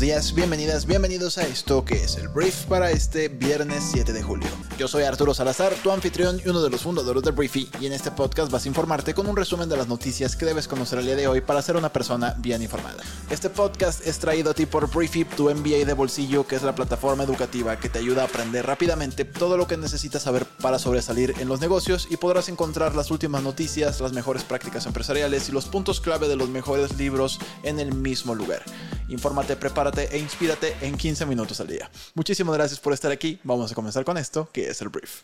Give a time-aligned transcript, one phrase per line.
[0.00, 4.48] Días, bienvenidas, bienvenidos a esto que es el brief para este viernes 7 de julio.
[4.78, 7.92] Yo soy Arturo Salazar, tu anfitrión y uno de los fundadores del Briefy, y en
[7.92, 11.04] este podcast vas a informarte con un resumen de las noticias que debes conocer el
[11.04, 13.02] día de hoy para ser una persona bien informada.
[13.28, 16.74] Este podcast es traído a ti por Briefy, tu MBA de bolsillo, que es la
[16.74, 21.34] plataforma educativa que te ayuda a aprender rápidamente todo lo que necesitas saber para sobresalir
[21.40, 25.66] en los negocios y podrás encontrar las últimas noticias, las mejores prácticas empresariales y los
[25.66, 28.62] puntos clave de los mejores libros en el mismo lugar.
[29.08, 31.90] Infórmate, prepárate e inspírate en 15 minutos al día.
[32.14, 33.38] Muchísimas gracias por estar aquí.
[33.42, 35.22] Vamos a comenzar con esto, que es el brief.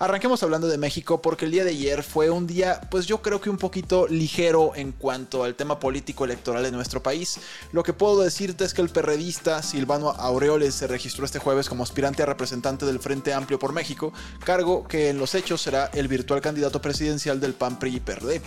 [0.00, 3.40] Arranquemos hablando de México porque el día de ayer fue un día, pues yo creo
[3.40, 7.40] que un poquito ligero en cuanto al tema político electoral en nuestro país.
[7.72, 11.82] Lo que puedo decirte es que el perredista Silvano Aureoles se registró este jueves como
[11.82, 14.12] aspirante a representante del Frente Amplio por México,
[14.44, 18.40] cargo que en los hechos será el virtual candidato presidencial del PAN PRI y PRD.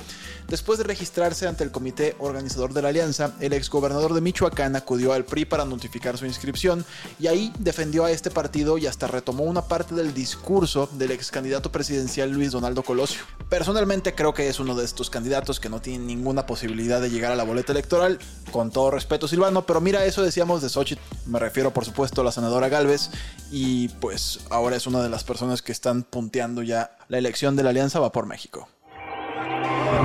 [0.48, 5.14] Después de registrarse ante el comité organizador de la alianza, el exgobernador de Michoacán acudió
[5.14, 6.86] al PRI para notificar su inscripción
[7.20, 11.32] y ahí defendió a este partido y hasta retomó una parte del discurso del ex
[11.32, 13.22] candidato presidencial Luis Donaldo Colosio.
[13.50, 17.32] Personalmente creo que es uno de estos candidatos que no tienen ninguna posibilidad de llegar
[17.32, 18.20] a la boleta electoral,
[18.52, 22.24] con todo respeto Silvano, pero mira, eso decíamos de Xochitl, me refiero por supuesto a
[22.24, 23.10] la senadora Galvez,
[23.52, 27.64] y pues ahora es una de las personas que están punteando ya la elección de
[27.64, 28.68] la alianza va por México.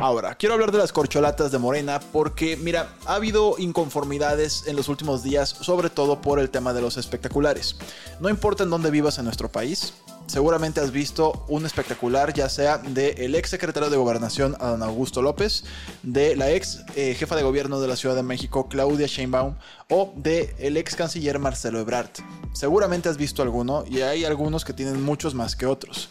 [0.01, 4.89] Ahora, quiero hablar de las corcholatas de Morena porque, mira, ha habido inconformidades en los
[4.89, 7.77] últimos días, sobre todo por el tema de los espectaculares.
[8.21, 9.95] No importa en dónde vivas en nuestro país,
[10.27, 15.65] seguramente has visto un espectacular, ya sea del ex secretario de Gobernación, Adán Augusto López,
[16.03, 19.55] de la ex eh, jefa de gobierno de la Ciudad de México, Claudia Sheinbaum,
[19.89, 22.11] o del el ex canciller Marcelo Ebrard.
[22.53, 26.09] Seguramente has visto alguno y hay algunos que tienen muchos más que otros.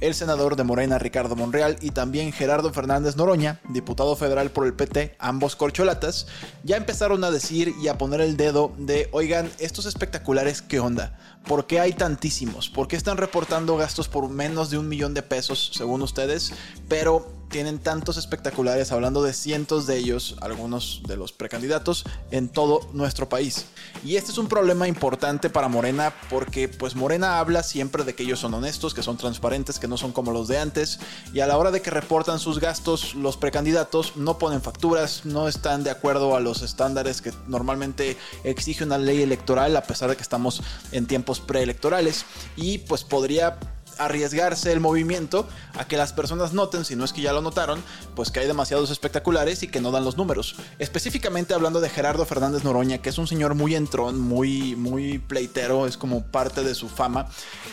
[0.00, 4.74] El senador de Morena, Ricardo Monreal, y también Gerardo Fernández Noroña, diputado federal por el
[4.74, 6.26] PT, ambos corcholatas,
[6.62, 11.18] ya empezaron a decir y a poner el dedo de, oigan, estos espectaculares, ¿qué onda?
[11.46, 12.68] ¿Por qué hay tantísimos?
[12.68, 16.52] ¿Por qué están reportando gastos por menos de un millón de pesos, según ustedes?
[16.88, 22.80] Pero tienen tantos espectaculares, hablando de cientos de ellos, algunos de los precandidatos, en todo
[22.92, 23.66] nuestro país.
[24.04, 28.24] Y este es un problema importante para Morena porque pues Morena habla siempre de que
[28.24, 30.98] ellos son honestos, que son transparentes, que no son como los de antes,
[31.32, 35.46] y a la hora de que reportan sus gastos, los precandidatos no ponen facturas, no
[35.46, 40.16] están de acuerdo a los estándares que normalmente exige una ley electoral, a pesar de
[40.16, 40.60] que estamos
[40.90, 42.24] en tiempos preelectorales,
[42.56, 43.60] y pues podría
[43.98, 47.82] arriesgarse el movimiento a que las personas noten, si no es que ya lo notaron,
[48.14, 50.56] pues que hay demasiados espectaculares y que no dan los números.
[50.78, 55.86] Específicamente hablando de Gerardo Fernández Noroña, que es un señor muy entrón, muy, muy pleitero,
[55.86, 57.28] es como parte de su fama,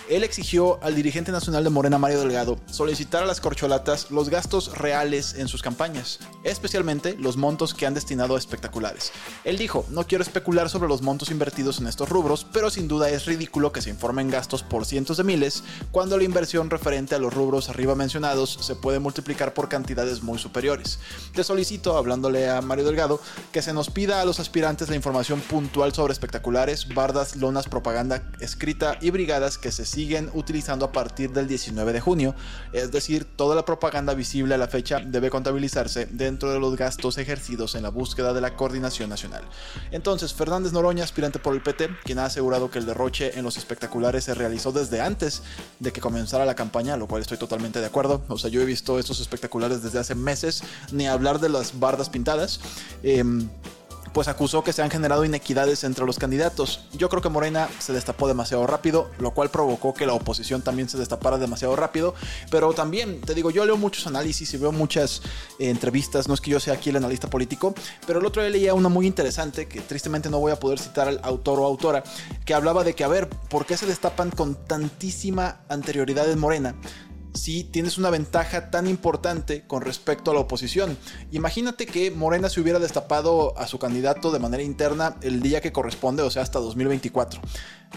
[0.10, 4.78] él exigió al dirigente nacional de Morena, Mario Delgado, solicitar a las corcholatas los gastos
[4.78, 9.12] reales en sus campañas, especialmente los montos que han destinado a espectaculares.
[9.44, 13.10] Él dijo, no quiero especular sobre los montos invertidos en estos rubros, pero sin duda
[13.10, 17.20] es ridículo que se informen gastos por cientos de miles cuando la inversión referente a
[17.20, 21.00] los rubros arriba mencionados se puede multiplicar por cantidades muy superiores.
[21.34, 25.42] Te solicito, hablándole a Mario Delgado, que se nos pida a los aspirantes la información
[25.42, 31.32] puntual sobre espectaculares, bardas, lonas, propaganda escrita y brigadas que se siguen utilizando a partir
[31.32, 32.36] del 19 de junio,
[32.74, 37.18] es decir, toda la propaganda visible a la fecha debe contabilizarse dentro de los gastos
[37.18, 39.44] ejercidos en la búsqueda de la coordinación nacional.
[39.92, 43.58] Entonces, Fernández Noroña, aspirante por el PT, quien ha asegurado que el derroche en los
[43.58, 45.44] espectaculares se realizó desde antes
[45.80, 48.22] de que comenzara la campaña, lo cual estoy totalmente de acuerdo.
[48.28, 52.10] O sea, yo he visto estos espectaculares desde hace meses, ni hablar de las bardas
[52.10, 52.60] pintadas.
[53.04, 53.48] Em,
[54.14, 56.82] pues acusó que se han generado inequidades entre los candidatos.
[56.94, 60.90] Yo creo que Morena se destapó demasiado rápido, lo cual provocó que la oposición también
[60.90, 62.14] se destapara demasiado rápido.
[62.50, 65.22] Pero también, te digo, yo leo muchos análisis y veo muchas
[65.60, 67.74] eh, entrevistas, no es que yo sea aquí el analista político,
[68.06, 71.08] pero el otro día leía una muy interesante, que tristemente no voy a poder citar
[71.08, 72.04] al autor o autora,
[72.46, 76.76] que hablaba de que, a ver, ¿por qué se destapan con tantísima anterioridad en Morena?
[77.34, 80.98] Si tienes una ventaja tan importante con respecto a la oposición.
[81.32, 85.72] Imagínate que Morena se hubiera destapado a su candidato de manera interna el día que
[85.72, 87.42] corresponde, o sea, hasta 2024.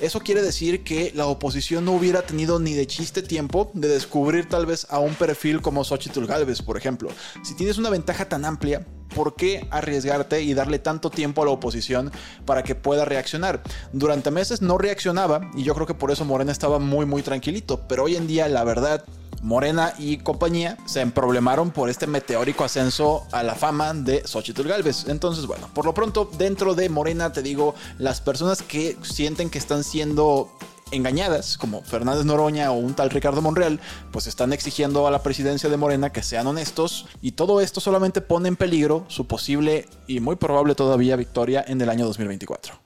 [0.01, 4.49] Eso quiere decir que la oposición no hubiera tenido ni de chiste tiempo de descubrir
[4.49, 7.11] tal vez a un perfil como Xochitl Galvez, por ejemplo.
[7.45, 8.85] Si tienes una ventaja tan amplia,
[9.15, 12.11] ¿por qué arriesgarte y darle tanto tiempo a la oposición
[12.45, 13.63] para que pueda reaccionar?
[13.93, 17.87] Durante meses no reaccionaba y yo creo que por eso Morena estaba muy muy tranquilito,
[17.87, 19.05] pero hoy en día la verdad
[19.45, 25.05] Morena y compañía se emproblemaron por este meteórico ascenso a la fama de Xochitl Galvez.
[25.07, 29.59] Entonces, bueno, por lo pronto, dentro de Morena, te digo, las personas que sienten que
[29.59, 30.51] están siendo
[30.93, 33.81] engañadas, como Fernández Noroña o un tal Ricardo Monreal,
[34.13, 38.23] pues están exigiendo a la presidencia de Morena que sean honestos y todo esto solamente
[38.23, 42.84] pone en peligro su posible y muy probable todavía victoria en el año 2024.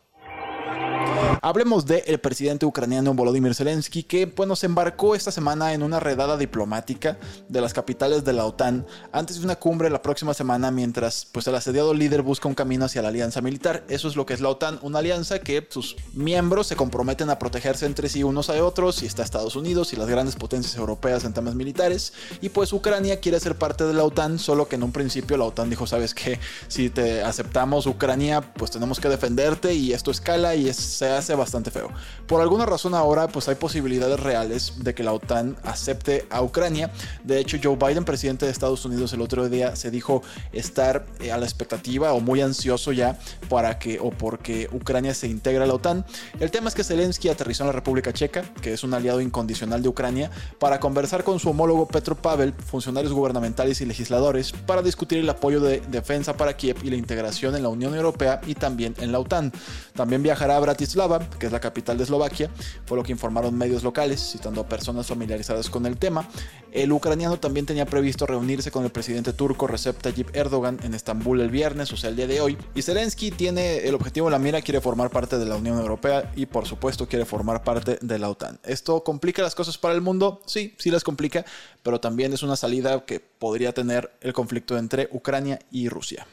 [1.42, 6.36] Hablemos del presidente ucraniano Volodymyr Zelensky, que bueno, se embarcó esta semana en una redada
[6.36, 11.26] diplomática de las capitales de la OTAN antes de una cumbre la próxima semana, mientras
[11.30, 13.84] pues, el asediado líder busca un camino hacia la alianza militar.
[13.88, 17.38] Eso es lo que es la OTAN, una alianza que sus miembros se comprometen a
[17.38, 21.24] protegerse entre sí unos a otros, y está Estados Unidos y las grandes potencias europeas
[21.24, 24.82] en temas militares, y pues Ucrania quiere ser parte de la OTAN, solo que en
[24.82, 29.74] un principio la OTAN dijo, sabes que si te aceptamos Ucrania, pues tenemos que defenderte
[29.74, 31.90] y esto escala y se hace bastante feo.
[32.26, 36.90] Por alguna razón ahora pues hay posibilidades reales de que la OTAN acepte a Ucrania.
[37.24, 40.22] De hecho Joe Biden, presidente de Estados Unidos el otro día se dijo
[40.52, 43.18] estar eh, a la expectativa o muy ansioso ya
[43.48, 46.04] para que o porque Ucrania se integre a la OTAN.
[46.40, 49.82] El tema es que Zelensky aterrizó en la República Checa, que es un aliado incondicional
[49.82, 55.18] de Ucrania, para conversar con su homólogo Petro Pavel, funcionarios gubernamentales y legisladores, para discutir
[55.18, 58.94] el apoyo de defensa para Kiev y la integración en la Unión Europea y también
[58.98, 59.52] en la OTAN.
[59.94, 61.07] También viajará a Bratislava,
[61.38, 62.50] que es la capital de Eslovaquia,
[62.86, 66.28] fue lo que informaron medios locales, citando a personas familiarizadas con el tema.
[66.72, 71.40] El ucraniano también tenía previsto reunirse con el presidente turco Recep Tayyip Erdogan en Estambul
[71.40, 72.58] el viernes, o sea, el día de hoy.
[72.74, 76.30] Y Zelensky tiene el objetivo en la mira, quiere formar parte de la Unión Europea
[76.36, 78.58] y por supuesto quiere formar parte de la OTAN.
[78.64, 80.42] ¿Esto complica las cosas para el mundo?
[80.46, 81.44] Sí, sí las complica,
[81.82, 86.26] pero también es una salida que podría tener el conflicto entre Ucrania y Rusia.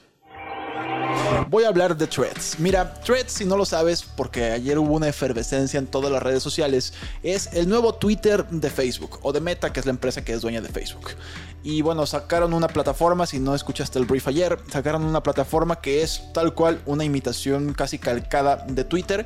[1.49, 2.59] Voy a hablar de Threads.
[2.59, 6.43] Mira, Threads, si no lo sabes, porque ayer hubo una efervescencia en todas las redes
[6.43, 6.93] sociales,
[7.23, 10.41] es el nuevo Twitter de Facebook, o de Meta, que es la empresa que es
[10.41, 11.11] dueña de Facebook.
[11.63, 16.03] Y bueno, sacaron una plataforma, si no escuchaste el brief ayer, sacaron una plataforma que
[16.03, 19.25] es tal cual una imitación casi calcada de Twitter,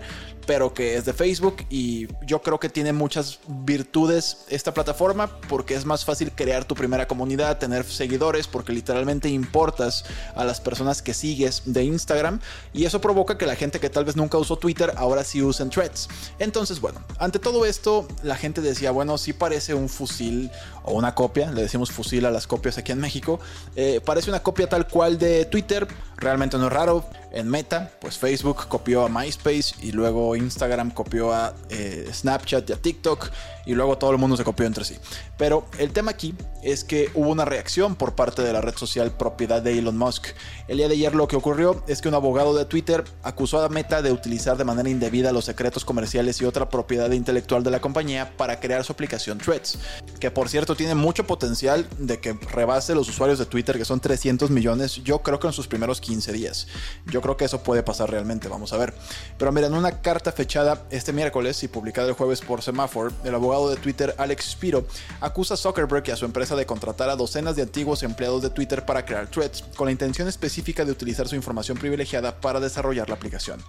[0.49, 5.75] pero que es de Facebook y yo creo que tiene muchas virtudes esta plataforma porque
[5.75, 11.03] es más fácil crear tu primera comunidad, tener seguidores, porque literalmente importas a las personas
[11.03, 12.39] que sigues de Instagram
[12.73, 15.69] y eso provoca que la gente que tal vez nunca usó Twitter ahora sí usen
[15.69, 16.09] threads.
[16.39, 20.49] Entonces, bueno, ante todo esto, la gente decía, bueno, sí parece un fusil
[20.83, 23.39] o una copia, le decimos fusil a las copias aquí en México,
[23.75, 25.87] eh, parece una copia tal cual de Twitter,
[26.17, 31.33] realmente no es raro, en Meta, pues Facebook copió a MySpace y luego Instagram copió
[31.33, 33.29] a eh, Snapchat y a TikTok
[33.65, 34.97] y luego todo el mundo se copió entre sí.
[35.37, 36.33] Pero el tema aquí
[36.63, 40.27] es que hubo una reacción por parte de la red social propiedad de Elon Musk.
[40.67, 43.69] El día de ayer lo que ocurrió es que un abogado de Twitter acusó a
[43.69, 47.79] Meta de utilizar de manera indebida los secretos comerciales y otra propiedad intelectual de la
[47.79, 49.77] compañía para crear su aplicación Threads,
[50.19, 53.99] que por cierto tiene mucho potencial de que rebase los usuarios de Twitter, que son
[53.99, 56.67] 300 millones, yo creo que en sus primeros 15 días.
[57.05, 58.93] Yo creo que eso puede pasar realmente, vamos a ver.
[59.37, 63.35] Pero mira, en una carta fechada este miércoles y publicada el jueves por Semaphore, el
[63.35, 64.85] abogado de Twitter Alex Spiro
[65.21, 68.49] acusa a Zuckerberg y a su empresa de contratar a docenas de antiguos empleados de
[68.49, 73.09] Twitter para crear threads, con la intención específica de utilizar su información privilegiada para desarrollar
[73.09, 73.59] la aplicación.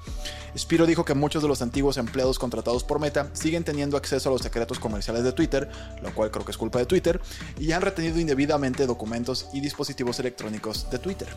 [0.56, 4.32] Spiro dijo que muchos de los antiguos empleados contratados por Meta siguen teniendo acceso a
[4.32, 5.70] los secretos comerciales de Twitter,
[6.02, 7.20] lo cual creo que es culpa de Twitter,
[7.58, 11.28] y han retenido indebidamente documentos y dispositivos electrónicos de Twitter.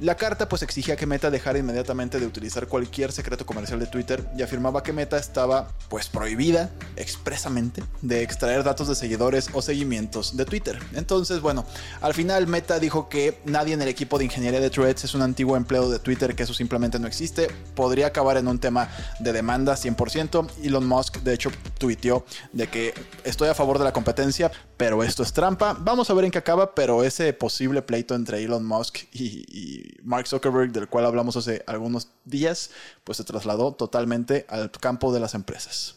[0.00, 4.26] La carta pues exigía que Meta dejara inmediatamente de utilizar cualquier secreto comercial de Twitter
[4.36, 10.36] y afirmaba que Meta estaba pues prohibida expresamente de extraer datos de seguidores o seguimientos
[10.36, 10.76] de Twitter.
[10.94, 11.64] Entonces, bueno,
[12.00, 15.22] al final Meta dijo que nadie en el equipo de ingeniería de Threads es un
[15.22, 17.48] antiguo empleado de Twitter, que eso simplemente no existe.
[17.76, 18.88] Podría acabar en un tema
[19.20, 20.50] de demanda 100%.
[20.64, 22.92] Elon Musk de hecho tuiteó de que
[23.22, 25.76] estoy a favor de la competencia, pero esto es trampa.
[25.78, 30.26] Vamos a ver en qué acaba, pero ese posible pleito entre Elon Musk y, Mark
[30.26, 32.70] Zuckerberg, del cual hablamos hace algunos días,
[33.04, 35.96] pues se trasladó totalmente al campo de las empresas.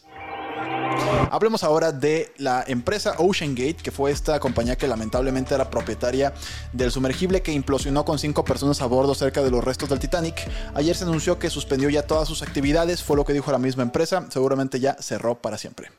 [1.30, 6.32] Hablemos ahora de la empresa Ocean Gate, que fue esta compañía que lamentablemente era propietaria
[6.72, 10.48] del sumergible que implosionó con cinco personas a bordo cerca de los restos del Titanic.
[10.74, 13.82] Ayer se anunció que suspendió ya todas sus actividades, fue lo que dijo la misma
[13.82, 15.90] empresa, seguramente ya cerró para siempre.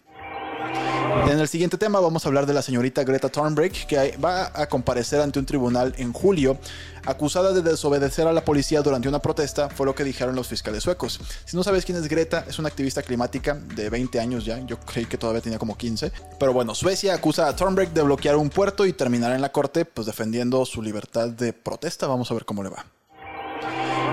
[1.23, 4.67] En el siguiente tema vamos a hablar de la señorita Greta Thunberg, que va a
[4.67, 6.57] comparecer ante un tribunal en julio,
[7.05, 10.83] acusada de desobedecer a la policía durante una protesta, fue lo que dijeron los fiscales
[10.83, 11.19] suecos.
[11.45, 14.79] Si no sabes quién es Greta, es una activista climática de 20 años ya, yo
[14.79, 16.11] creí que todavía tenía como 15.
[16.37, 19.85] Pero bueno, Suecia acusa a Thunberg de bloquear un puerto y terminará en la corte
[19.85, 22.85] pues defendiendo su libertad de protesta, vamos a ver cómo le va.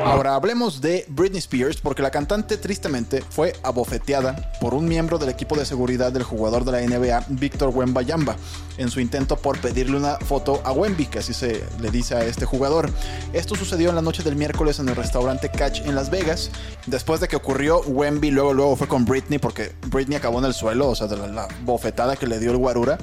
[0.05, 5.29] Ahora hablemos de Britney Spears porque la cantante tristemente fue abofeteada por un miembro del
[5.29, 8.37] equipo de seguridad del jugador de la NBA, Víctor Wembayamba,
[8.79, 12.25] en su intento por pedirle una foto a Wemby, que así se le dice a
[12.25, 12.91] este jugador.
[13.33, 16.51] Esto sucedió en la noche del miércoles en el restaurante Catch en Las Vegas.
[16.87, 20.55] Después de que ocurrió, Wemby luego, luego fue con Britney porque Britney acabó en el
[20.55, 22.99] suelo, o sea, de la, la bofetada que le dio el guarura.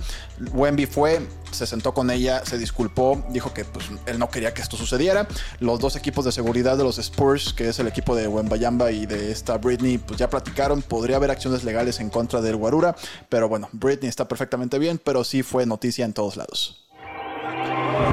[0.53, 4.61] Wemby fue, se sentó con ella, se disculpó, dijo que pues, él no quería que
[4.61, 5.27] esto sucediera.
[5.59, 9.05] Los dos equipos de seguridad de los Spurs, que es el equipo de Wembayamba y
[9.05, 10.81] de esta Britney, pues ya platicaron.
[10.81, 12.95] Podría haber acciones legales en contra del Guarura,
[13.29, 16.88] pero bueno, Britney está perfectamente bien, pero sí fue noticia en todos lados.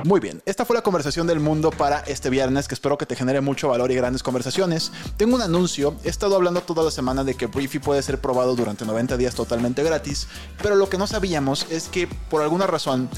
[0.05, 3.17] Muy bien, esta fue la conversación del mundo para este viernes que espero que te
[3.17, 4.93] genere mucho valor y grandes conversaciones.
[5.17, 8.55] Tengo un anuncio, he estado hablando toda la semana de que Briefy puede ser probado
[8.55, 10.29] durante 90 días totalmente gratis,
[10.63, 13.09] pero lo que no sabíamos es que por alguna razón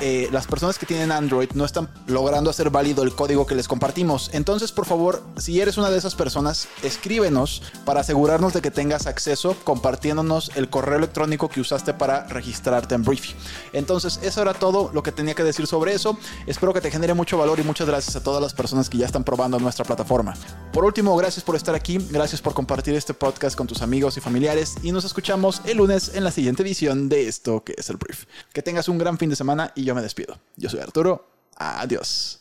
[0.00, 3.68] eh, las personas que tienen Android no están logrando hacer válido el código que les
[3.68, 4.30] compartimos.
[4.32, 9.06] Entonces, por favor, si eres una de esas personas, escríbenos para asegurarnos de que tengas
[9.06, 13.34] acceso compartiéndonos el correo electrónico que usaste para registrarte en Briefy.
[13.72, 16.18] Entonces, eso era todo lo que tenía que decir sobre eso.
[16.46, 19.06] Espero que te genere mucho valor y muchas gracias a todas las personas que ya
[19.06, 20.34] están probando nuestra plataforma.
[20.72, 24.20] Por último, gracias por estar aquí, gracias por compartir este podcast con tus amigos y
[24.20, 27.96] familiares y nos escuchamos el lunes en la siguiente edición de esto que es el
[27.96, 28.24] Brief.
[28.52, 30.38] Que tengas un gran fin de semana y yo me despido.
[30.56, 31.26] Yo soy Arturo.
[31.56, 32.40] Adiós.